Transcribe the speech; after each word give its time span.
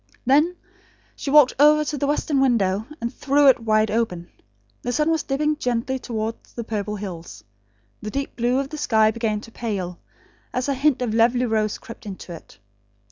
Then 0.25 0.55
she 1.15 1.29
walked, 1.29 1.53
over 1.59 1.85
to 1.85 1.95
the 1.95 2.07
western 2.07 2.41
window, 2.41 2.87
and 2.99 3.13
threw 3.13 3.45
it 3.49 3.59
wide 3.59 3.91
open. 3.91 4.31
The 4.81 4.91
sun 4.91 5.11
was 5.11 5.21
dipping 5.21 5.57
gently 5.57 5.99
towards 5.99 6.53
the 6.53 6.63
purple 6.63 6.95
hills. 6.95 7.43
The 8.01 8.09
deep 8.09 8.35
blue 8.35 8.57
of 8.57 8.69
the 8.69 8.79
sky 8.79 9.11
began 9.11 9.41
to 9.41 9.51
pale, 9.51 9.99
as 10.55 10.67
a 10.67 10.73
hint 10.73 11.03
of 11.03 11.13
lovely 11.13 11.45
rose 11.45 11.77
crept 11.77 12.07
into 12.07 12.33
it. 12.33 12.57